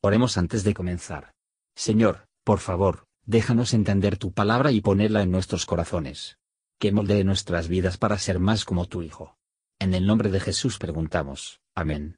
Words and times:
Oremos 0.00 0.38
antes 0.38 0.62
de 0.62 0.74
comenzar. 0.74 1.32
Señor, 1.74 2.28
por 2.44 2.60
favor, 2.60 3.06
déjanos 3.26 3.74
entender 3.74 4.16
tu 4.16 4.32
palabra 4.32 4.70
y 4.70 4.80
ponerla 4.80 5.22
en 5.22 5.32
nuestros 5.32 5.66
corazones. 5.66 6.38
Que 6.78 6.92
moldee 6.92 7.24
nuestras 7.24 7.66
vidas 7.66 7.98
para 7.98 8.16
ser 8.18 8.38
más 8.38 8.64
como 8.64 8.86
tu 8.86 9.02
Hijo. 9.02 9.36
En 9.80 9.94
el 9.94 10.06
nombre 10.06 10.30
de 10.30 10.38
Jesús 10.38 10.78
preguntamos. 10.78 11.60
Amén. 11.74 12.16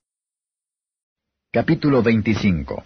Capítulo 1.51 2.03
25 2.03 2.85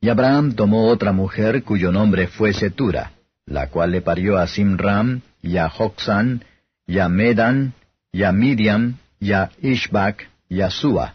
Y 0.00 0.08
Abraham 0.08 0.54
tomó 0.54 0.88
otra 0.88 1.12
mujer 1.12 1.62
cuyo 1.62 1.92
nombre 1.92 2.26
fue 2.26 2.54
Setura, 2.54 3.12
la 3.44 3.68
cual 3.68 3.92
le 3.92 4.00
parió 4.00 4.38
a 4.38 4.46
Simram, 4.46 5.20
y 5.42 5.58
a 5.58 5.68
Joxan, 5.68 6.44
y 6.86 6.98
a 6.98 7.08
Medan, 7.10 7.74
y 8.12 8.22
a 8.22 8.32
Miriam, 8.32 8.96
y 9.18 9.32
a 9.32 9.50
Ishbak, 9.60 10.30
y 10.48 10.62
a 10.62 10.70
Sua. 10.70 11.14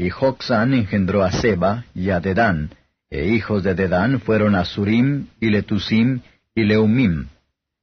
Y 0.00 0.08
Joxan 0.08 0.72
engendró 0.72 1.22
a 1.22 1.30
Seba 1.30 1.84
y 1.94 2.08
a 2.08 2.20
Dedán, 2.20 2.70
e 3.10 3.28
hijos 3.28 3.62
de 3.62 3.74
Dedán 3.74 4.20
fueron 4.20 4.54
a 4.54 4.64
Surim 4.64 5.26
y 5.38 5.50
Letusim 5.50 6.20
y 6.54 6.64
Leumim, 6.64 7.26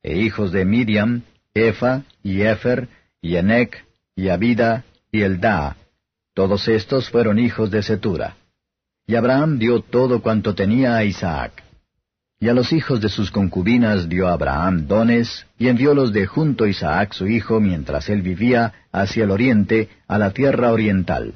e 0.02 0.18
hijos 0.22 0.52
de 0.52 0.66
Miriam, 0.66 1.22
Efa 1.54 2.02
y 2.24 2.42
Efer 2.42 2.88
y 3.22 3.36
Enec 3.36 3.86
y 4.16 4.30
Abida 4.30 4.84
y 5.12 5.22
Eldaa. 5.22 5.76
Todos 6.34 6.68
estos 6.70 7.08
fueron 7.12 7.38
hijos 7.38 7.70
de 7.70 7.84
Setura. 7.84 8.36
Y 9.06 9.14
Abraham 9.14 9.60
dio 9.60 9.82
todo 9.82 10.24
cuanto 10.24 10.56
tenía 10.56 10.96
a 10.96 11.04
Isaac. 11.04 11.64
Y 12.40 12.50
a 12.50 12.54
los 12.56 12.74
hijos 12.74 13.00
de 13.00 13.10
sus 13.10 13.30
concubinas 13.30 14.10
dio 14.10 14.28
Abraham 14.28 14.88
dones, 14.88 15.46
y 15.60 15.68
enviólos 15.68 16.14
de 16.14 16.26
junto 16.26 16.66
Isaac 16.66 17.14
su 17.14 17.28
hijo 17.28 17.60
mientras 17.60 18.10
él 18.10 18.24
vivía 18.24 18.74
hacia 18.92 19.26
el 19.26 19.30
oriente, 19.30 19.90
a 20.08 20.18
la 20.18 20.32
tierra 20.32 20.72
oriental 20.72 21.36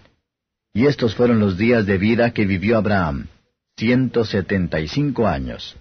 y 0.73 0.85
estos 0.85 1.15
fueron 1.15 1.39
los 1.39 1.57
días 1.57 1.85
de 1.85 1.97
vida 1.97 2.31
que 2.31 2.45
vivió 2.45 2.77
Abraham, 2.77 3.27
ciento 3.77 4.23
setenta 4.25 4.79
y 4.79 4.87
cinco 4.87 5.27
años. 5.27 5.77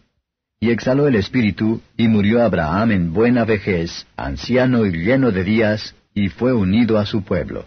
Y 0.58 0.70
exhaló 0.70 1.06
el 1.06 1.14
espíritu, 1.14 1.80
y 1.97 2.08
murió 2.08 2.42
Abraham 2.42 2.92
en 2.92 3.12
buena 3.12 3.44
vejez, 3.44 4.06
anciano 4.16 4.84
y 4.84 4.92
lleno 4.92 5.30
de 5.30 5.44
días, 5.44 5.94
y 6.12 6.28
fue 6.28 6.52
unido 6.52 6.98
a 6.98 7.06
su 7.06 7.22
pueblo. 7.22 7.66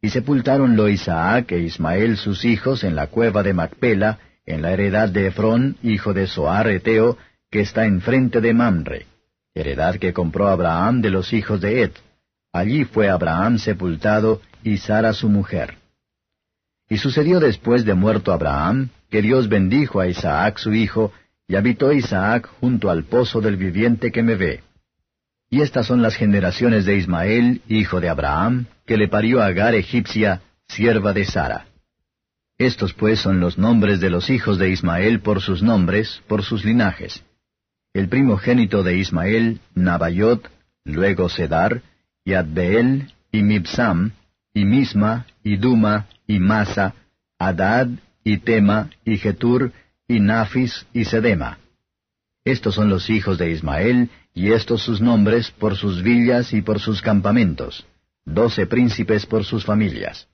Y 0.00 0.10
sepultáronlo 0.10 0.88
Isaac 0.88 1.52
e 1.52 1.60
Ismael 1.60 2.16
sus 2.16 2.44
hijos 2.44 2.84
en 2.84 2.94
la 2.94 3.08
cueva 3.08 3.42
de 3.42 3.52
Macpela, 3.52 4.18
en 4.46 4.62
la 4.62 4.72
heredad 4.72 5.08
de 5.08 5.26
Efrón, 5.26 5.76
hijo 5.82 6.12
de 6.14 6.26
Soar 6.26 6.68
Eteo, 6.68 7.18
que 7.50 7.60
está 7.60 7.86
enfrente 7.86 8.40
de 8.40 8.54
Mamre, 8.54 9.06
heredad 9.54 9.96
que 9.96 10.12
compró 10.12 10.48
Abraham 10.48 11.00
de 11.00 11.10
los 11.10 11.32
hijos 11.32 11.60
de 11.60 11.82
Et. 11.82 11.94
Allí 12.52 12.84
fue 12.84 13.08
Abraham 13.08 13.58
sepultado, 13.58 14.40
y 14.62 14.78
Sara 14.78 15.12
su 15.12 15.28
mujer. 15.28 15.83
Y 16.88 16.98
sucedió 16.98 17.40
después 17.40 17.84
de 17.84 17.94
muerto 17.94 18.32
Abraham, 18.32 18.90
que 19.10 19.22
Dios 19.22 19.48
bendijo 19.48 20.00
a 20.00 20.06
Isaac 20.06 20.58
su 20.58 20.72
hijo, 20.74 21.12
y 21.46 21.56
habitó 21.56 21.92
Isaac 21.92 22.48
junto 22.60 22.90
al 22.90 23.04
pozo 23.04 23.40
del 23.40 23.56
viviente 23.56 24.10
que 24.12 24.22
me 24.22 24.34
ve. 24.34 24.62
Y 25.50 25.60
estas 25.60 25.86
son 25.86 26.02
las 26.02 26.16
generaciones 26.16 26.84
de 26.84 26.96
Ismael, 26.96 27.62
hijo 27.68 28.00
de 28.00 28.08
Abraham, 28.08 28.66
que 28.86 28.96
le 28.96 29.08
parió 29.08 29.42
Agar 29.42 29.74
egipcia, 29.74 30.42
sierva 30.68 31.12
de 31.12 31.24
Sara. 31.24 31.66
Estos 32.58 32.94
pues 32.94 33.20
son 33.20 33.40
los 33.40 33.58
nombres 33.58 34.00
de 34.00 34.10
los 34.10 34.30
hijos 34.30 34.58
de 34.58 34.70
Ismael 34.70 35.20
por 35.20 35.40
sus 35.40 35.62
nombres, 35.62 36.22
por 36.28 36.42
sus 36.42 36.64
linajes. 36.64 37.24
El 37.92 38.08
primogénito 38.08 38.82
de 38.82 38.96
Ismael, 38.96 39.60
Nabayot, 39.74 40.50
luego 40.84 41.28
Sedar, 41.28 41.82
y 42.24 42.34
Adbeel, 42.34 43.12
y 43.30 43.42
Mibsam, 43.42 44.12
y 44.52 44.64
Misma, 44.64 45.26
y 45.42 45.56
Duma, 45.56 46.06
y 46.26 46.38
Masa, 46.40 46.94
Adad, 47.38 47.88
y 48.22 48.38
Tema, 48.38 48.90
y 49.04 49.18
Getur, 49.18 49.72
y 50.08 50.20
Nafis, 50.20 50.86
y 50.92 51.04
Sedema. 51.04 51.58
Estos 52.44 52.74
son 52.74 52.88
los 52.88 53.08
hijos 53.10 53.38
de 53.38 53.50
Ismael, 53.50 54.10
y 54.34 54.52
estos 54.52 54.82
sus 54.82 55.00
nombres 55.00 55.50
por 55.50 55.76
sus 55.76 56.02
villas 56.02 56.52
y 56.52 56.62
por 56.62 56.80
sus 56.80 57.00
campamentos, 57.00 57.86
doce 58.24 58.66
príncipes 58.66 59.26
por 59.26 59.44
sus 59.44 59.64
familias. 59.64 60.28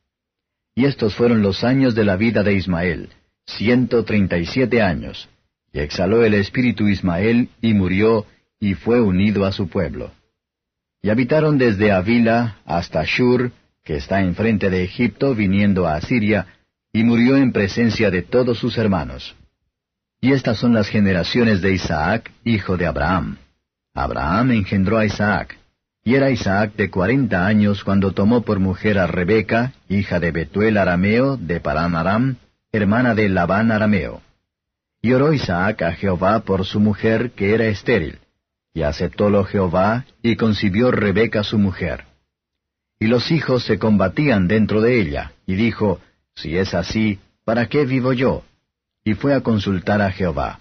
Y 0.74 0.86
estos 0.86 1.14
fueron 1.14 1.42
los 1.42 1.64
años 1.64 1.94
de 1.94 2.04
la 2.04 2.16
vida 2.16 2.42
de 2.42 2.54
Ismael, 2.54 3.10
ciento 3.46 4.04
treinta 4.04 4.38
y 4.38 4.46
siete 4.46 4.82
años. 4.82 5.28
Y 5.72 5.80
exhaló 5.80 6.24
el 6.24 6.34
espíritu 6.34 6.88
Ismael, 6.88 7.48
y 7.60 7.74
murió, 7.74 8.26
y 8.58 8.74
fue 8.74 9.00
unido 9.00 9.44
a 9.44 9.52
su 9.52 9.68
pueblo. 9.68 10.10
Y 11.02 11.10
habitaron 11.10 11.58
desde 11.58 11.92
Avila 11.92 12.58
hasta 12.64 13.04
Shur, 13.04 13.52
que 13.84 13.96
está 13.96 14.20
enfrente 14.20 14.70
de 14.70 14.84
Egipto 14.84 15.34
viniendo 15.34 15.86
a 15.86 15.96
Asiria, 15.96 16.46
y 16.92 17.04
murió 17.04 17.36
en 17.36 17.52
presencia 17.52 18.10
de 18.10 18.22
todos 18.22 18.58
sus 18.58 18.76
hermanos. 18.78 19.36
Y 20.20 20.32
estas 20.32 20.58
son 20.58 20.74
las 20.74 20.88
generaciones 20.88 21.62
de 21.62 21.72
Isaac, 21.72 22.30
hijo 22.44 22.76
de 22.76 22.86
Abraham. 22.86 23.38
Abraham 23.94 24.52
engendró 24.52 24.98
a 24.98 25.06
Isaac, 25.06 25.58
y 26.04 26.14
era 26.14 26.30
Isaac 26.30 26.74
de 26.76 26.90
cuarenta 26.90 27.46
años 27.46 27.84
cuando 27.84 28.12
tomó 28.12 28.42
por 28.42 28.58
mujer 28.58 28.98
a 28.98 29.06
Rebeca, 29.06 29.72
hija 29.88 30.20
de 30.20 30.30
Betuel 30.30 30.76
arameo, 30.76 31.36
de 31.36 31.60
Paran 31.60 31.94
Aram, 31.94 32.36
hermana 32.72 33.14
de 33.14 33.28
Labán 33.28 33.70
arameo. 33.70 34.22
Y 35.02 35.12
oró 35.12 35.32
Isaac 35.32 35.82
a 35.82 35.92
Jehová 35.92 36.40
por 36.40 36.64
su 36.66 36.80
mujer, 36.80 37.32
que 37.32 37.54
era 37.54 37.66
estéril, 37.66 38.18
y 38.74 38.82
aceptólo 38.82 39.44
Jehová, 39.44 40.04
y 40.22 40.36
concibió 40.36 40.90
Rebeca 40.90 41.42
su 41.42 41.58
mujer. 41.58 42.09
Y 43.00 43.06
los 43.06 43.30
hijos 43.32 43.64
se 43.64 43.78
combatían 43.78 44.46
dentro 44.46 44.82
de 44.82 45.00
ella, 45.00 45.32
y 45.46 45.54
dijo, 45.54 46.00
Si 46.34 46.56
es 46.56 46.74
así, 46.74 47.18
¿para 47.44 47.66
qué 47.66 47.86
vivo 47.86 48.12
yo? 48.12 48.44
Y 49.02 49.14
fue 49.14 49.34
a 49.34 49.40
consultar 49.40 50.02
a 50.02 50.12
Jehová. 50.12 50.60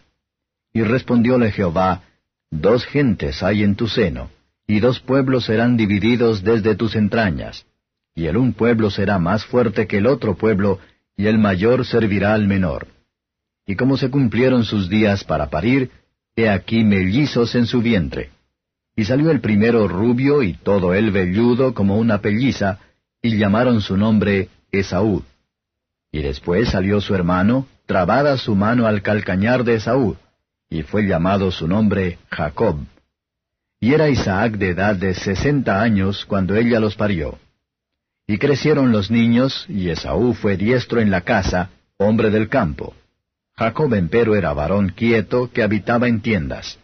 Y 0.73 0.81
respondióle 0.83 1.51
Jehová, 1.51 2.01
Dos 2.49 2.85
gentes 2.85 3.43
hay 3.43 3.61
en 3.63 3.75
tu 3.75 3.87
seno, 3.87 4.31
y 4.65 4.79
dos 4.79 5.01
pueblos 5.01 5.45
serán 5.45 5.75
divididos 5.75 6.41
desde 6.41 6.75
tus 6.75 6.95
entrañas, 6.95 7.65
y 8.15 8.25
el 8.27 8.37
un 8.37 8.53
pueblo 8.53 8.89
será 8.89 9.19
más 9.19 9.45
fuerte 9.45 9.85
que 9.85 9.97
el 9.97 10.07
otro 10.07 10.35
pueblo, 10.35 10.79
y 11.17 11.27
el 11.27 11.37
mayor 11.37 11.85
servirá 11.85 12.33
al 12.33 12.47
menor. 12.47 12.87
Y 13.65 13.75
como 13.75 13.97
se 13.97 14.09
cumplieron 14.09 14.63
sus 14.63 14.89
días 14.89 15.25
para 15.25 15.49
parir, 15.49 15.91
he 16.35 16.49
aquí 16.49 16.83
mellizos 16.85 17.53
en 17.55 17.65
su 17.65 17.81
vientre. 17.81 18.31
Y 18.99 19.05
salió 19.05 19.31
el 19.31 19.39
primero 19.39 19.87
rubio 19.87 20.43
y 20.43 20.55
todo 20.55 20.93
él 20.93 21.11
velludo 21.11 21.73
como 21.73 21.95
una 21.95 22.19
pelliza, 22.19 22.79
y 23.21 23.37
llamaron 23.37 23.79
su 23.79 23.95
nombre 23.95 24.49
Esaú. 24.73 25.23
Y 26.11 26.21
después 26.21 26.71
salió 26.71 26.99
su 26.99 27.15
hermano, 27.15 27.65
trabada 27.85 28.35
su 28.35 28.55
mano 28.55 28.87
al 28.87 29.01
calcañar 29.01 29.63
de 29.63 29.75
Esaú, 29.75 30.17
y 30.69 30.81
fue 30.81 31.07
llamado 31.07 31.49
su 31.49 31.65
nombre 31.65 32.17
Jacob. 32.29 32.75
Y 33.79 33.93
era 33.93 34.09
Isaac 34.09 34.57
de 34.57 34.71
edad 34.71 34.97
de 34.97 35.13
sesenta 35.13 35.81
años 35.81 36.25
cuando 36.25 36.57
ella 36.57 36.81
los 36.81 36.97
parió. 36.97 37.39
Y 38.27 38.37
crecieron 38.37 38.91
los 38.91 39.09
niños, 39.09 39.65
y 39.69 39.91
Esaú 39.91 40.33
fue 40.33 40.57
diestro 40.57 40.99
en 40.99 41.09
la 41.09 41.21
casa, 41.21 41.69
hombre 41.95 42.31
del 42.31 42.49
campo. 42.49 42.93
Jacob 43.55 43.93
empero 43.93 44.35
era 44.35 44.51
varón 44.51 44.89
quieto 44.89 45.49
que 45.53 45.63
habitaba 45.63 46.09
en 46.09 46.19
tiendas. 46.19 46.77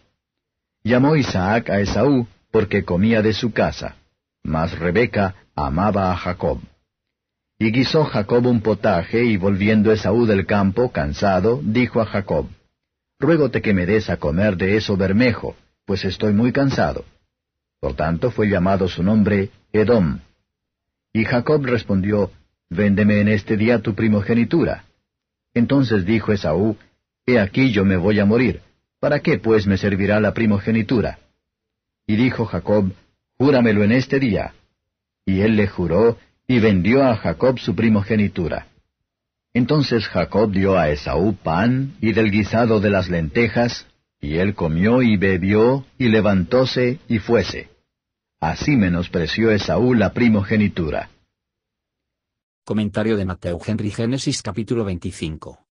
Llamó 0.86 1.16
Isaac 1.16 1.68
a 1.68 1.80
Esaú, 1.80 2.28
porque 2.52 2.84
comía 2.84 3.20
de 3.20 3.32
su 3.32 3.52
casa, 3.52 3.96
mas 4.44 4.78
Rebeca 4.78 5.34
amaba 5.56 6.12
a 6.12 6.16
Jacob. 6.16 6.60
Y 7.58 7.72
guisó 7.72 8.04
Jacob 8.04 8.46
un 8.46 8.60
potaje, 8.60 9.24
y 9.24 9.36
volviendo 9.36 9.90
Esaú 9.90 10.26
del 10.26 10.46
campo, 10.46 10.92
cansado, 10.92 11.60
dijo 11.60 12.00
a 12.00 12.06
Jacob, 12.06 12.46
Ruégote 13.18 13.62
que 13.62 13.74
me 13.74 13.84
des 13.84 14.08
a 14.10 14.18
comer 14.18 14.56
de 14.56 14.76
eso 14.76 14.96
bermejo, 14.96 15.56
pues 15.86 16.04
estoy 16.04 16.32
muy 16.32 16.52
cansado. 16.52 17.04
Por 17.80 17.94
tanto 17.94 18.30
fue 18.30 18.48
llamado 18.48 18.86
su 18.86 19.02
nombre 19.02 19.50
Edom. 19.72 20.20
Y 21.12 21.24
Jacob 21.24 21.66
respondió, 21.66 22.30
Véndeme 22.70 23.20
en 23.20 23.26
este 23.26 23.56
día 23.56 23.80
tu 23.80 23.96
primogenitura. 23.96 24.84
Entonces 25.52 26.04
dijo 26.04 26.32
Esaú, 26.32 26.76
He 27.26 27.40
aquí 27.40 27.72
yo 27.72 27.84
me 27.84 27.96
voy 27.96 28.20
a 28.20 28.24
morir. 28.24 28.60
¿Para 29.06 29.20
qué 29.20 29.38
pues 29.38 29.68
me 29.68 29.78
servirá 29.78 30.18
la 30.18 30.34
primogenitura? 30.34 31.20
Y 32.08 32.16
dijo 32.16 32.44
Jacob, 32.44 32.90
Júramelo 33.38 33.84
en 33.84 33.92
este 33.92 34.18
día. 34.18 34.52
Y 35.24 35.42
él 35.42 35.54
le 35.54 35.68
juró, 35.68 36.18
y 36.48 36.58
vendió 36.58 37.04
a 37.04 37.14
Jacob 37.14 37.60
su 37.60 37.76
primogenitura. 37.76 38.66
Entonces 39.54 40.08
Jacob 40.08 40.50
dio 40.50 40.76
a 40.76 40.90
Esaú 40.90 41.36
pan 41.36 41.94
y 42.00 42.14
del 42.14 42.32
guisado 42.32 42.80
de 42.80 42.90
las 42.90 43.08
lentejas, 43.08 43.86
y 44.20 44.38
él 44.38 44.56
comió 44.56 45.02
y 45.02 45.16
bebió, 45.16 45.86
y 45.98 46.08
levantóse 46.08 46.98
y 47.06 47.20
fuese. 47.20 47.68
Así 48.40 48.72
menospreció 48.72 49.52
Esaú 49.52 49.94
la 49.94 50.12
primogenitura. 50.14 51.10
Comentario 52.64 53.16
de 53.16 53.24
Mateo 53.24 53.60
Henry 53.64 53.92
Génesis 53.92 54.42
capítulo 54.42 54.84
25. 54.84 55.64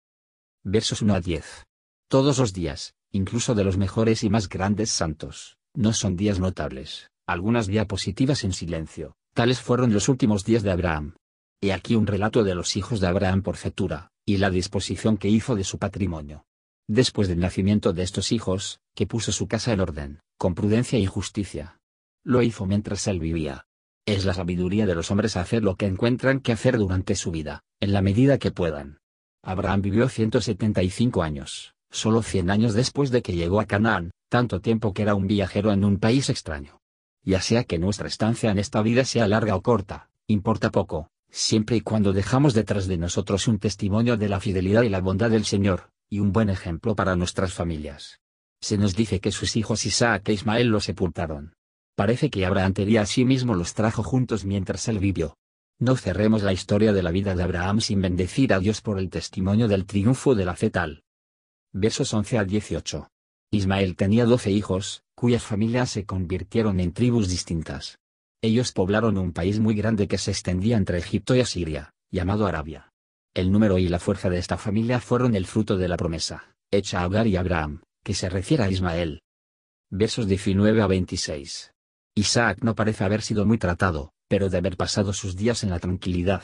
Versos 0.63 1.01
1 1.01 1.15
a 1.15 1.19
10. 1.19 1.65
Todos 2.07 2.37
los 2.37 2.53
días, 2.53 2.94
incluso 3.15 3.55
de 3.55 3.63
los 3.63 3.77
mejores 3.77 4.25
y 4.25 4.29
más 4.29 4.49
grandes 4.49 4.89
santos, 4.89 5.57
no 5.73 5.93
son 5.93 6.17
días 6.17 6.39
notables. 6.39 7.11
Algunas 7.25 7.65
diapositivas 7.65 8.43
en 8.43 8.51
silencio, 8.51 9.15
tales 9.33 9.61
fueron 9.61 9.93
los 9.93 10.09
últimos 10.09 10.43
días 10.43 10.63
de 10.63 10.71
Abraham. 10.71 11.15
He 11.61 11.71
aquí 11.71 11.95
un 11.95 12.07
relato 12.07 12.43
de 12.43 12.55
los 12.55 12.75
hijos 12.75 12.99
de 12.99 13.07
Abraham 13.07 13.41
por 13.41 13.55
Fetura, 13.55 14.11
y 14.25 14.37
la 14.37 14.49
disposición 14.49 15.15
que 15.15 15.29
hizo 15.29 15.55
de 15.55 15.63
su 15.63 15.79
patrimonio. 15.79 16.45
Después 16.89 17.29
del 17.29 17.39
nacimiento 17.39 17.93
de 17.93 18.03
estos 18.03 18.33
hijos, 18.33 18.81
que 18.93 19.07
puso 19.07 19.31
su 19.31 19.47
casa 19.47 19.71
en 19.71 19.79
orden, 19.79 20.19
con 20.37 20.53
prudencia 20.53 20.99
y 20.99 21.05
justicia. 21.05 21.79
Lo 22.23 22.41
hizo 22.41 22.65
mientras 22.65 23.07
él 23.07 23.21
vivía. 23.21 23.65
Es 24.05 24.25
la 24.25 24.33
sabiduría 24.33 24.85
de 24.85 24.93
los 24.93 25.09
hombres 25.09 25.37
hacer 25.37 25.63
lo 25.63 25.77
que 25.77 25.85
encuentran 25.85 26.41
que 26.41 26.51
hacer 26.51 26.77
durante 26.77 27.15
su 27.15 27.31
vida, 27.31 27.63
en 27.79 27.93
la 27.93 28.01
medida 28.01 28.39
que 28.39 28.51
puedan. 28.51 28.99
Abraham 29.41 29.83
vivió 29.83 30.09
175 30.09 31.23
años, 31.23 31.74
solo 31.91 32.21
100 32.21 32.49
años 32.49 32.73
después 32.73 33.11
de 33.11 33.21
que 33.21 33.33
llegó 33.33 33.59
a 33.59 33.65
Canaán, 33.65 34.11
tanto 34.29 34.61
tiempo 34.61 34.93
que 34.93 35.03
era 35.03 35.15
un 35.15 35.27
viajero 35.27 35.71
en 35.71 35.85
un 35.85 35.97
país 35.97 36.29
extraño. 36.29 36.79
Ya 37.23 37.41
sea 37.41 37.63
que 37.63 37.79
nuestra 37.79 38.07
estancia 38.07 38.51
en 38.51 38.59
esta 38.59 38.81
vida 38.81 39.05
sea 39.05 39.27
larga 39.27 39.55
o 39.55 39.61
corta, 39.61 40.09
importa 40.27 40.71
poco, 40.71 41.09
siempre 41.29 41.75
y 41.77 41.81
cuando 41.81 42.13
dejamos 42.13 42.53
detrás 42.53 42.87
de 42.87 42.97
nosotros 42.97 43.47
un 43.47 43.59
testimonio 43.59 44.17
de 44.17 44.29
la 44.29 44.39
fidelidad 44.39 44.83
y 44.83 44.89
la 44.89 45.01
bondad 45.01 45.29
del 45.29 45.45
Señor, 45.45 45.89
y 46.09 46.19
un 46.19 46.31
buen 46.31 46.49
ejemplo 46.49 46.95
para 46.95 47.15
nuestras 47.15 47.53
familias. 47.53 48.19
Se 48.61 48.77
nos 48.77 48.95
dice 48.95 49.19
que 49.19 49.31
sus 49.31 49.55
hijos 49.55 49.85
Isaac 49.85 50.29
e 50.29 50.33
Ismael 50.33 50.67
lo 50.67 50.79
sepultaron. 50.79 51.53
Parece 51.95 52.29
que 52.29 52.45
Abraham 52.45 52.73
tenía 52.73 53.01
a 53.01 53.05
sí 53.05 53.25
mismo 53.25 53.55
los 53.55 53.73
trajo 53.73 54.03
juntos 54.03 54.43
mientras 54.43 54.87
él 54.87 54.99
vivió. 54.99 55.37
No 55.79 55.95
cerremos 55.95 56.41
la 56.41 56.53
historia 56.53 56.93
de 56.93 57.03
la 57.03 57.11
vida 57.11 57.35
de 57.35 57.43
Abraham 57.43 57.81
sin 57.81 58.01
bendecir 58.01 58.53
a 58.53 58.59
Dios 58.59 58.81
por 58.81 58.97
el 58.97 59.09
testimonio 59.09 59.67
del 59.67 59.85
triunfo 59.85 60.35
de 60.35 60.45
la. 60.45 60.55
Versos 61.77 62.13
11 62.13 62.37
a 62.37 62.45
18. 62.45 63.09
Ismael 63.51 63.97
tenía 63.97 64.23
doce 64.23 64.49
hijos, 64.49 65.03
cuyas 65.13 65.43
familias 65.43 65.89
se 65.89 66.05
convirtieron 66.05 66.79
en 66.79 66.93
tribus 66.93 67.27
distintas. 67.27 67.99
Ellos 68.41 68.71
poblaron 68.71 69.17
un 69.17 69.33
país 69.33 69.59
muy 69.59 69.75
grande 69.75 70.07
que 70.07 70.17
se 70.17 70.31
extendía 70.31 70.77
entre 70.77 70.99
Egipto 70.99 71.35
y 71.35 71.41
Asiria, 71.41 71.89
llamado 72.09 72.47
Arabia. 72.47 72.93
El 73.33 73.51
número 73.51 73.77
y 73.77 73.89
la 73.89 73.99
fuerza 73.99 74.29
de 74.29 74.37
esta 74.37 74.57
familia 74.57 75.01
fueron 75.01 75.35
el 75.35 75.45
fruto 75.45 75.75
de 75.75 75.89
la 75.89 75.97
promesa, 75.97 76.55
hecha 76.71 77.01
a 77.01 77.03
Agar 77.03 77.27
y 77.27 77.35
Abraham, 77.35 77.81
que 78.05 78.13
se 78.13 78.29
refiere 78.29 78.63
a 78.63 78.71
Ismael. 78.71 79.21
Versos 79.91 80.27
19 80.29 80.81
a 80.81 80.87
26. 80.87 81.73
Isaac 82.15 82.59
no 82.61 82.75
parece 82.75 83.03
haber 83.03 83.21
sido 83.21 83.45
muy 83.45 83.57
tratado, 83.57 84.13
pero 84.29 84.49
de 84.49 84.59
haber 84.59 84.77
pasado 84.77 85.11
sus 85.11 85.35
días 85.35 85.61
en 85.65 85.71
la 85.71 85.79
tranquilidad. 85.79 86.43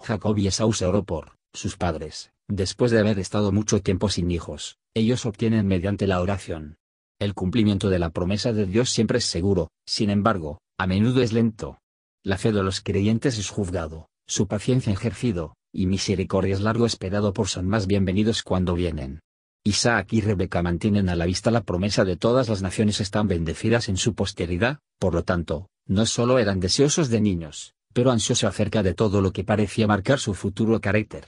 Jacob 0.00 0.38
y 0.38 0.46
Esaú 0.46 0.72
se 0.72 0.86
oró 0.86 1.02
por 1.02 1.40
sus 1.52 1.76
padres, 1.76 2.30
después 2.50 2.90
de 2.90 2.98
haber 2.98 3.18
estado 3.18 3.52
mucho 3.52 3.80
tiempo 3.80 4.08
sin 4.08 4.30
hijos, 4.30 4.78
ellos 4.94 5.24
obtienen 5.24 5.66
mediante 5.66 6.06
la 6.06 6.20
oración. 6.20 6.76
El 7.18 7.34
cumplimiento 7.34 7.90
de 7.90 7.98
la 7.98 8.10
promesa 8.10 8.52
de 8.52 8.66
Dios 8.66 8.90
siempre 8.90 9.18
es 9.18 9.24
seguro, 9.24 9.70
sin 9.86 10.10
embargo, 10.10 10.60
a 10.78 10.86
menudo 10.86 11.22
es 11.22 11.32
lento. 11.32 11.78
La 12.24 12.38
fe 12.38 12.52
de 12.52 12.62
los 12.62 12.80
creyentes 12.80 13.38
es 13.38 13.48
juzgado, 13.48 14.08
su 14.26 14.46
paciencia 14.46 14.92
ejercido, 14.92 15.54
y 15.72 15.86
misericordia 15.86 16.54
es 16.54 16.60
largo 16.60 16.86
esperado 16.86 17.32
por 17.32 17.48
son 17.48 17.68
más 17.68 17.86
bienvenidos 17.86 18.42
cuando 18.42 18.74
vienen. 18.74 19.20
Isaac 19.62 20.12
y 20.12 20.20
Rebeca 20.22 20.62
mantienen 20.62 21.08
a 21.08 21.16
la 21.16 21.26
vista 21.26 21.50
la 21.50 21.62
promesa 21.62 22.04
de 22.04 22.16
todas 22.16 22.48
las 22.48 22.62
naciones 22.62 23.00
están 23.00 23.28
bendecidas 23.28 23.88
en 23.88 23.96
su 23.96 24.14
posteridad, 24.14 24.78
por 24.98 25.14
lo 25.14 25.22
tanto, 25.22 25.68
no 25.86 26.06
solo 26.06 26.38
eran 26.38 26.60
deseosos 26.60 27.10
de 27.10 27.20
niños, 27.20 27.74
pero 27.92 28.10
ansiosos 28.10 28.48
acerca 28.48 28.82
de 28.82 28.94
todo 28.94 29.20
lo 29.20 29.32
que 29.32 29.44
parecía 29.44 29.86
marcar 29.86 30.18
su 30.18 30.34
futuro 30.34 30.80
carácter. 30.80 31.26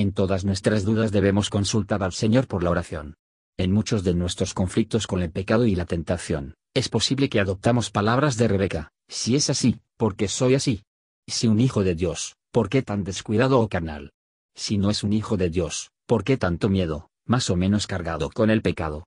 En 0.00 0.12
todas 0.12 0.46
nuestras 0.46 0.86
dudas 0.86 1.12
debemos 1.12 1.50
consultar 1.50 2.02
al 2.02 2.14
Señor 2.14 2.46
por 2.46 2.62
la 2.62 2.70
oración. 2.70 3.16
En 3.58 3.70
muchos 3.70 4.02
de 4.02 4.14
nuestros 4.14 4.54
conflictos 4.54 5.06
con 5.06 5.20
el 5.20 5.30
pecado 5.30 5.66
y 5.66 5.74
la 5.74 5.84
tentación, 5.84 6.54
es 6.72 6.88
posible 6.88 7.28
que 7.28 7.38
adoptamos 7.38 7.90
palabras 7.90 8.38
de 8.38 8.48
Rebeca, 8.48 8.92
si 9.10 9.36
es 9.36 9.50
así, 9.50 9.78
porque 9.98 10.26
soy 10.26 10.54
así. 10.54 10.84
Si 11.28 11.48
un 11.48 11.60
hijo 11.60 11.84
de 11.84 11.94
Dios, 11.94 12.36
¿por 12.50 12.70
qué 12.70 12.80
tan 12.80 13.04
descuidado 13.04 13.60
o 13.60 13.68
carnal? 13.68 14.14
Si 14.54 14.78
no 14.78 14.88
es 14.88 15.04
un 15.04 15.12
hijo 15.12 15.36
de 15.36 15.50
Dios, 15.50 15.90
¿por 16.06 16.24
qué 16.24 16.38
tanto 16.38 16.70
miedo, 16.70 17.10
más 17.26 17.50
o 17.50 17.56
menos 17.56 17.86
cargado 17.86 18.30
con 18.30 18.48
el 18.48 18.62
pecado? 18.62 19.06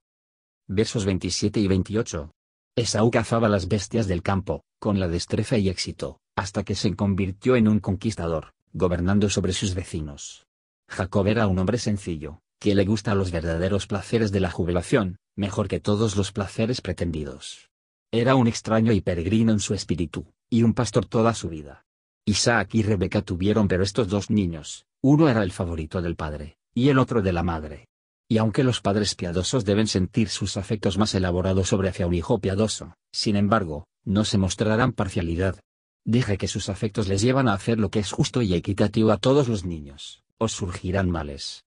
Versos 0.68 1.06
27 1.06 1.60
y 1.60 1.68
28. 1.68 2.30
Esaú 2.76 3.10
cazaba 3.10 3.50
las 3.50 3.68
bestias 3.68 4.06
del 4.06 4.22
campo, 4.22 4.62
con 4.80 5.00
la 5.00 5.08
destreza 5.08 5.58
y 5.58 5.70
éxito, 5.70 6.20
hasta 6.36 6.62
que 6.62 6.76
se 6.76 6.96
convirtió 6.96 7.56
en 7.56 7.68
un 7.68 7.80
conquistador, 7.80 8.54
gobernando 8.74 9.28
sobre 9.32 9.54
sus 9.54 9.74
vecinos. 9.74 10.46
Jacob 10.88 11.28
era 11.28 11.48
un 11.48 11.60
hombre 11.60 11.78
sencillo, 11.78 12.40
que 12.60 12.76
le 12.76 12.86
gusta 12.86 13.16
los 13.16 13.32
verdaderos 13.32 13.88
placeres 13.88 14.32
de 14.32 14.40
la 14.40 14.52
jubilación, 14.52 15.18
mejor 15.36 15.68
que 15.68 15.80
todos 15.80 16.16
los 16.16 16.32
placeres 16.32 16.82
pretendidos. 16.82 17.70
Era 18.12 18.36
un 18.36 18.48
extraño 18.48 18.94
y 18.94 19.02
peregrino 19.02 19.52
en 19.52 19.60
su 19.60 19.74
espíritu, 19.74 20.26
y 20.50 20.64
un 20.64 20.74
pastor 20.74 21.06
toda 21.06 21.34
su 21.34 21.50
vida. 21.50 21.86
Isaac 22.26 22.76
y 22.76 22.84
Rebeca 22.84 23.22
tuvieron 23.22 23.68
pero 23.68 23.84
estos 23.84 24.08
dos 24.08 24.30
niños, 24.30 24.86
uno 25.02 25.28
era 25.28 25.44
el 25.44 25.52
favorito 25.52 26.02
del 26.02 26.16
padre, 26.16 26.58
y 26.74 26.90
el 26.90 27.00
otro 27.00 27.22
de 27.22 27.34
la 27.34 27.44
madre. 27.44 27.90
Y 28.30 28.38
aunque 28.38 28.64
los 28.64 28.80
padres 28.80 29.16
piadosos 29.16 29.66
deben 29.66 29.88
sentir 29.88 30.30
sus 30.30 30.56
afectos 30.56 30.98
más 30.98 31.14
elaborados 31.16 31.68
sobre 31.68 31.90
hacia 31.90 32.08
un 32.08 32.14
hijo 32.14 32.40
piadoso, 32.40 32.96
sin 33.12 33.36
embargo, 33.36 33.88
no 34.06 34.24
se 34.24 34.38
mostrarán 34.38 34.94
parcialidad. 34.94 35.60
Deje 36.06 36.38
que 36.38 36.48
sus 36.48 36.70
afectos 36.70 37.08
les 37.08 37.22
llevan 37.22 37.48
a 37.48 37.54
hacer 37.54 37.80
lo 37.80 37.90
que 37.90 38.00
es 38.00 38.12
justo 38.12 38.42
y 38.42 38.54
equitativo 38.54 39.12
a 39.12 39.18
todos 39.18 39.48
los 39.48 39.66
niños, 39.66 40.23
o 40.40 40.48
surgirán 40.48 41.10
males 41.10 41.64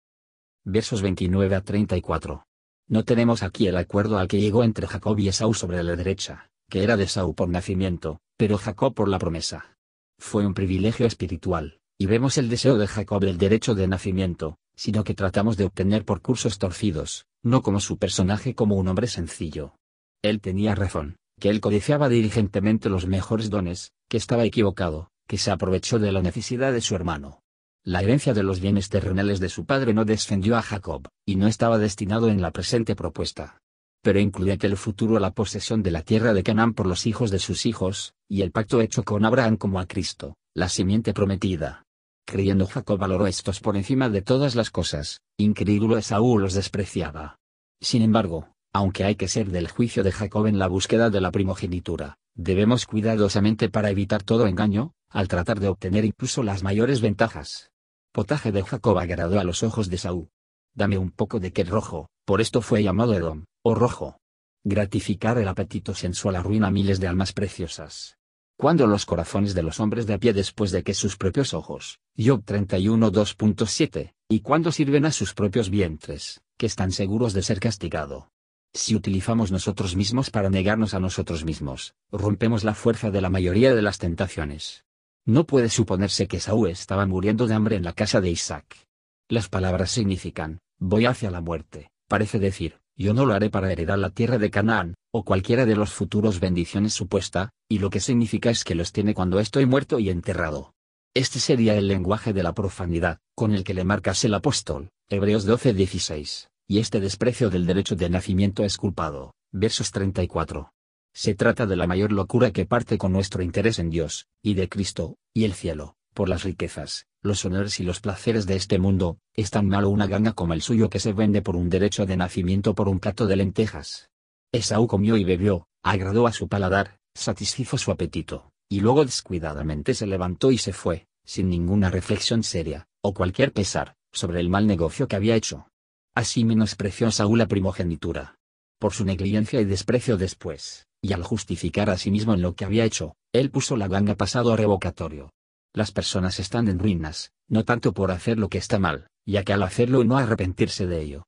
versos 0.69 1.01
29 1.01 1.55
a 1.55 1.61
34. 1.61 2.45
No 2.89 3.05
tenemos 3.05 3.45
aquí 3.45 3.69
el 3.69 3.77
acuerdo 3.77 4.19
al 4.19 4.27
que 4.27 4.41
llegó 4.41 4.65
entre 4.65 4.89
Jacob 4.89 5.17
y 5.21 5.29
Esaú 5.29 5.55
sobre 5.55 5.81
la 5.85 5.95
derecha, 5.95 6.51
que 6.69 6.83
era 6.83 6.97
de 6.97 7.05
Esaú 7.05 7.35
por 7.35 7.49
nacimiento, 7.49 8.21
pero 8.37 8.59
Jacob 8.59 8.93
por 8.93 9.09
la 9.09 9.21
promesa. 9.21 9.77
Fue 10.19 10.45
un 10.45 10.55
privilegio 10.55 11.07
espiritual, 11.07 11.79
y 11.99 12.07
vemos 12.07 12.37
el 12.37 12.49
deseo 12.49 12.79
de 12.79 12.89
Jacob 12.89 13.21
del 13.21 13.39
derecho 13.39 13.77
de 13.77 13.87
nacimiento, 13.87 14.59
sino 14.75 15.05
que 15.05 15.15
tratamos 15.15 15.57
de 15.57 15.67
obtener 15.67 16.05
por 16.05 16.21
cursos 16.21 16.59
torcidos, 16.59 17.27
no 17.45 17.63
como 17.63 17.79
su 17.79 17.97
personaje 17.97 18.57
como 18.57 18.75
un 18.75 18.89
hombre 18.89 19.07
sencillo. 19.07 19.77
Él 20.21 20.41
tenía 20.41 20.75
razón, 20.75 21.17
que 21.39 21.49
él 21.49 21.61
codiciaba 21.61 22.09
diligentemente 22.09 22.89
los 22.89 23.07
mejores 23.07 23.51
dones, 23.51 23.93
que 24.09 24.17
estaba 24.17 24.45
equivocado, 24.45 25.11
que 25.29 25.39
se 25.39 25.53
aprovechó 25.53 26.01
de 26.01 26.11
la 26.11 26.23
necesidad 26.23 26.73
de 26.73 26.81
su 26.81 26.97
hermano. 26.97 27.41
La 27.89 28.03
herencia 28.03 28.35
de 28.35 28.43
los 28.43 28.59
bienes 28.59 28.89
terrenales 28.89 29.39
de 29.39 29.49
su 29.49 29.65
padre 29.65 29.95
no 29.95 30.05
descendió 30.05 30.57
a 30.57 30.63
Jacob, 30.63 31.07
y 31.25 31.37
no 31.37 31.47
estaba 31.47 31.79
destinado 31.79 32.29
en 32.29 32.43
la 32.43 32.51
presente 32.51 32.97
propuesta. 32.97 33.61
Pero 34.03 34.19
incluía 34.19 34.57
que 34.57 34.67
el 34.67 34.77
futuro 34.77 35.21
la 35.21 35.31
posesión 35.31 35.85
de 35.85 35.93
la 35.93 36.03
tierra 36.03 36.35
de 36.35 36.43
Canaán 36.43 36.75
por 36.75 36.89
los 36.89 37.07
hijos 37.07 37.31
de 37.31 37.39
sus 37.39 37.65
hijos, 37.65 38.15
y 38.29 38.43
el 38.43 38.51
pacto 38.51 38.81
hecho 38.81 39.05
con 39.05 39.25
Abraham 39.25 39.57
como 39.57 39.79
a 39.79 39.87
Cristo, 39.87 40.35
la 40.53 40.69
simiente 40.69 41.15
prometida. 41.15 41.85
Creyendo 42.27 42.67
Jacob 42.67 42.99
valoró 42.99 43.29
estos 43.29 43.61
por 43.61 43.77
encima 43.77 44.09
de 44.09 44.21
todas 44.21 44.57
las 44.57 44.71
cosas, 44.71 45.21
incrédulo 45.39 45.97
Esaú 45.97 46.41
los 46.41 46.55
despreciaba. 46.55 47.39
Sin 47.81 48.03
embargo, 48.03 48.49
aunque 48.73 49.05
hay 49.05 49.15
que 49.15 49.29
ser 49.29 49.53
del 49.53 49.69
juicio 49.69 50.03
de 50.03 50.11
Jacob 50.11 50.49
en 50.49 50.59
la 50.59 50.67
búsqueda 50.67 51.09
de 51.09 51.21
la 51.21 51.31
primogenitura, 51.31 52.17
debemos 52.35 52.85
cuidadosamente 52.85 53.69
para 53.69 53.91
evitar 53.91 54.25
todo 54.25 54.49
engaño, 54.49 54.93
al 55.09 55.29
tratar 55.29 55.61
de 55.61 55.69
obtener 55.69 56.05
incluso 56.05 56.43
las 56.43 56.65
mayores 56.65 57.01
ventajas 57.01 57.71
potaje 58.17 58.51
de 58.51 58.63
Jacob 58.63 58.99
agradó 58.99 59.39
a 59.39 59.45
los 59.45 59.63
ojos 59.63 59.91
de 59.91 59.99
Saúl. 59.99 60.31
Dame 60.75 60.97
un 60.97 61.11
poco 61.11 61.39
de 61.39 61.53
qué 61.53 61.65
rojo, 61.65 62.09
por 62.25 62.41
esto 62.41 62.63
fue 62.63 62.83
llamado 62.83 63.13
Edom, 63.13 63.45
o 63.63 63.75
rojo. 63.75 64.17
Gratificar 64.65 65.37
el 65.37 65.47
apetito 65.47 65.95
sensual 65.95 66.37
arruina 66.37 66.71
miles 66.71 66.99
de 66.99 67.09
almas 67.09 67.35
preciosas. 67.35 68.17
Cuando 68.57 68.87
los 68.87 69.05
corazones 69.05 69.53
de 69.53 69.63
los 69.63 69.81
hombres 69.81 70.07
de 70.07 70.15
a 70.15 70.19
pie 70.19 70.33
después 70.33 70.71
de 70.71 70.83
que 70.83 70.95
sus 70.95 71.19
propios 71.19 71.53
ojos, 71.53 71.99
Job 72.17 72.43
31 72.43 73.13
2.7, 73.13 74.15
y 74.31 74.41
cuando 74.41 74.73
sirven 74.73 75.05
a 75.05 75.13
sus 75.13 75.35
propios 75.35 75.69
vientres, 75.69 76.41
que 76.57 76.65
están 76.65 76.93
seguros 76.93 77.35
de 77.35 77.43
ser 77.43 77.61
castigado. 77.61 78.31
Si 78.73 78.95
utilizamos 78.95 79.53
nosotros 79.53 79.95
mismos 79.95 80.31
para 80.31 80.49
negarnos 80.49 80.95
a 80.95 81.01
nosotros 81.01 81.45
mismos, 81.45 81.95
rompemos 82.11 82.65
la 82.65 82.73
fuerza 82.73 83.11
de 83.11 83.21
la 83.21 83.29
mayoría 83.29 83.75
de 83.75 83.83
las 83.83 83.99
tentaciones. 83.99 84.86
No 85.27 85.45
puede 85.45 85.71
suponerse 85.71 86.29
que 86.29 86.39
Saúl 86.39 86.71
estaba 86.71 87.05
muriendo 87.05 87.49
de 87.49 87.55
hambre 87.55 87.75
en 87.75 87.83
la 87.83 87.93
casa 87.93 88.21
de 88.21 88.31
Isaac. 88.31 88.87
Las 89.29 89.49
palabras 89.49 89.91
significan, 89.91 90.61
voy 90.79 91.07
hacia 91.07 91.33
la 91.33 91.41
muerte, 91.41 91.91
parece 92.07 92.39
decir, 92.39 92.79
yo 92.95 93.13
no 93.13 93.27
lo 93.27 93.35
haré 93.35 93.51
para 93.51 93.73
heredar 93.73 93.99
la 93.99 94.11
tierra 94.11 94.39
de 94.39 94.53
Canaán, 94.53 94.95
o 95.13 95.25
cualquiera 95.25 95.67
de 95.67 95.75
los 95.75 95.93
futuros 95.93 96.39
bendiciones 96.39 96.95
supuesta, 96.95 97.51
y 97.69 97.81
lo 97.81 97.91
que 97.91 97.99
significa 97.99 98.51
es 98.51 98.63
que 98.63 98.77
los 98.77 98.93
tiene 98.93 99.15
cuando 99.15 99.41
estoy 99.41 99.67
muerto 99.67 99.99
y 99.99 100.11
enterrado. 100.11 100.75
Este 101.13 101.41
sería 101.41 101.75
el 101.75 101.89
lenguaje 101.89 102.33
de 102.33 102.45
la 102.45 102.55
profanidad, 102.55 103.19
con 103.35 103.53
el 103.53 103.65
que 103.65 103.75
le 103.75 103.83
marcas 103.83 104.25
el 104.25 104.33
apóstol, 104.33 104.91
Hebreos 105.09 105.45
12:16, 105.45 106.47
y 106.69 106.79
este 106.79 107.01
desprecio 107.01 107.51
del 107.51 107.67
derecho 107.67 107.97
de 107.97 108.09
nacimiento 108.11 108.63
es 108.63 108.77
culpado, 108.77 109.35
versos 109.51 109.91
34. 109.91 110.71
Se 111.19 111.35
trata 111.35 111.65
de 111.65 111.77
la 111.77 111.87
mayor 111.87 112.13
locura 112.13 112.51
que 112.51 112.67
parte 112.67 112.99
con 112.99 113.11
nuestro 113.11 113.43
interés 113.43 113.79
en 113.79 113.89
Dios, 113.89 114.27
y 114.43 114.53
de 114.53 114.69
Cristo, 114.69 115.17
y 115.33 115.45
el 115.45 115.55
cielo, 115.55 115.97
por 116.13 116.29
las 116.29 116.45
riquezas, 116.45 117.07
los 117.23 117.43
honores 117.47 117.81
y 117.81 117.85
los 117.85 118.01
placeres 118.01 118.45
de 118.45 118.55
este 118.55 118.79
mundo, 118.79 119.17
es 119.33 119.51
tan 119.51 119.67
malo 119.67 119.89
una 119.89 120.07
ganga 120.07 120.35
como 120.35 120.53
el 120.53 120.61
suyo 120.61 120.91
que 120.91 121.01
se 121.01 121.15
vende 121.15 121.41
por 121.41 121.57
un 121.57 121.71
derecho 121.71 122.05
de 122.05 122.19
nacimiento 122.19 122.75
por 122.75 122.87
un 122.87 123.01
plato 123.01 123.27
de 123.27 123.37
lentejas. 123.37 124.11
Esaú 124.53 124.87
comió 124.87 125.17
y 125.17 125.25
bebió, 125.25 125.69
agradó 125.83 126.27
a 126.27 126.33
su 126.33 126.49
paladar, 126.49 126.99
satisfizo 127.15 127.79
su 127.79 127.91
apetito, 127.91 128.53
y 128.69 128.81
luego 128.81 129.03
descuidadamente 129.03 129.95
se 129.95 130.07
levantó 130.07 130.51
y 130.51 130.59
se 130.59 130.75
fue, 130.75 131.07
sin 131.25 131.49
ninguna 131.49 131.89
reflexión 131.89 132.43
seria, 132.43 132.89
o 133.01 133.15
cualquier 133.15 133.55
pesar, 133.55 133.97
sobre 134.13 134.41
el 134.41 134.51
mal 134.51 134.67
negocio 134.67 135.09
que 135.09 135.17
había 135.17 135.35
hecho. 135.35 135.67
Así 136.15 136.45
menospreció 136.45 137.11
Saúl 137.11 137.39
la 137.39 137.49
primogenitura. 137.49 138.37
Por 138.79 138.93
su 138.93 139.07
negligencia 139.07 139.59
y 139.63 139.65
desprecio 139.65 140.19
después, 140.19 140.86
y 141.01 141.13
al 141.13 141.23
justificar 141.23 141.91
a 141.91 141.99
sí 141.99 142.11
mismo 142.11 142.35
en 142.35 142.43
lo 142.43 142.55
que 142.55 142.65
había 142.65 142.85
hecho, 142.85 143.17
él 143.33 143.51
puso 143.51 143.77
la 143.77 143.89
ganga 143.89 144.15
pasado 144.15 144.53
a 144.53 144.57
revocatorio. 144.57 145.33
Las 145.73 145.93
personas 145.93 146.41
están 146.41 146.69
en 146.69 146.79
ruinas, 146.79 147.33
no 147.49 147.65
tanto 147.65 147.93
por 147.93 148.11
hacer 148.11 148.39
lo 148.39 148.49
que 148.49 148.59
está 148.59 148.79
mal, 148.79 149.09
ya 149.27 149.45
que 149.45 149.53
al 149.53 149.63
hacerlo 149.63 150.05
no 150.05 150.17
arrepentirse 150.17 150.87
de 150.87 151.03
ello. 151.03 151.27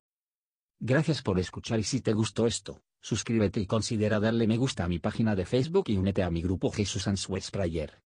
Gracias 0.80 1.22
por 1.22 1.38
escuchar 1.38 1.78
y 1.80 1.84
si 1.84 2.00
te 2.00 2.12
gustó 2.12 2.46
esto, 2.46 2.80
suscríbete 3.00 3.60
y 3.60 3.66
considera 3.66 4.20
darle 4.20 4.46
me 4.46 4.56
gusta 4.56 4.84
a 4.84 4.88
mi 4.88 4.98
página 4.98 5.36
de 5.36 5.44
Facebook 5.44 5.84
y 5.88 5.96
únete 5.96 6.22
a 6.22 6.30
mi 6.30 6.40
grupo 6.40 6.70
Jesús 6.70 7.06
Answers 7.08 7.50
Prayer. 7.50 8.00